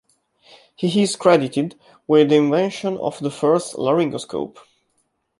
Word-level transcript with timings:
He 0.75 1.03
is 1.03 1.15
credited 1.15 1.75
with 2.07 2.29
the 2.29 2.35
invention 2.37 2.97
of 2.97 3.19
the 3.19 3.29
first 3.29 3.75
laryngoscope. 3.75 4.57